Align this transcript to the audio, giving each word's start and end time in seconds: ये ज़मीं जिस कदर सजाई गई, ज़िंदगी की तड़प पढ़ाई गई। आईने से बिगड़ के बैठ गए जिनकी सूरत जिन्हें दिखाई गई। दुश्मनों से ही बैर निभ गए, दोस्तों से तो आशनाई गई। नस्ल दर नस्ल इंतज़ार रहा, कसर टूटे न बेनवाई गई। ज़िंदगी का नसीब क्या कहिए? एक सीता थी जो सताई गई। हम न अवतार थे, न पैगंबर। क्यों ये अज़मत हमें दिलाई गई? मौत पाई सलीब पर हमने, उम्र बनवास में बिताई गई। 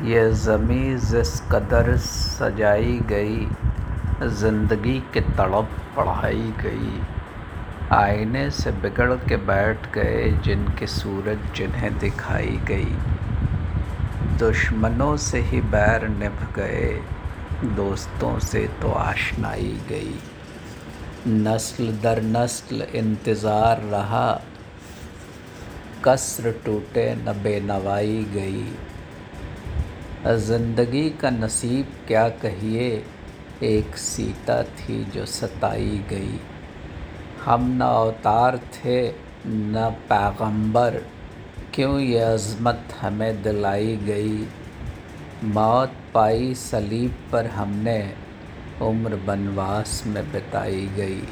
ये 0.00 0.30
ज़मीं 0.32 0.96
जिस 0.98 1.40
कदर 1.52 1.96
सजाई 1.98 2.98
गई, 3.08 3.46
ज़िंदगी 4.32 4.98
की 5.14 5.20
तड़प 5.20 5.70
पढ़ाई 5.96 6.52
गई। 6.60 7.00
आईने 7.92 8.48
से 8.50 8.70
बिगड़ 8.82 9.12
के 9.18 9.36
बैठ 9.46 9.92
गए 9.94 10.30
जिनकी 10.44 10.86
सूरत 10.86 11.52
जिन्हें 11.56 11.98
दिखाई 11.98 12.58
गई। 12.68 12.94
दुश्मनों 14.38 15.16
से 15.18 15.40
ही 15.40 15.60
बैर 15.70 16.08
निभ 16.08 16.46
गए, 16.56 16.90
दोस्तों 17.76 18.38
से 18.40 18.66
तो 18.82 18.92
आशनाई 18.98 19.78
गई। 19.88 20.18
नस्ल 21.28 21.92
दर 22.02 22.22
नस्ल 22.22 22.86
इंतज़ार 22.94 23.82
रहा, 23.84 24.28
कसर 26.04 26.50
टूटे 26.64 27.14
न 27.16 27.40
बेनवाई 27.42 28.24
गई। 28.34 28.64
ज़िंदगी 30.26 31.10
का 31.10 31.30
नसीब 31.30 31.86
क्या 32.08 32.28
कहिए? 32.28 33.04
एक 33.62 33.96
सीता 33.96 34.62
थी 34.62 35.04
जो 35.04 35.26
सताई 35.26 36.04
गई। 36.10 36.40
हम 37.44 37.76
न 37.76 37.80
अवतार 37.80 38.58
थे, 38.58 39.08
न 39.46 39.96
पैगंबर। 40.12 41.02
क्यों 41.74 42.00
ये 42.00 42.18
अज़मत 42.18 42.84
हमें 43.00 43.42
दिलाई 43.42 43.96
गई? 43.96 44.48
मौत 45.44 45.92
पाई 46.14 46.54
सलीब 46.54 47.14
पर 47.32 47.46
हमने, 47.46 48.14
उम्र 48.82 49.16
बनवास 49.16 50.04
में 50.06 50.32
बिताई 50.32 50.86
गई। 50.96 51.22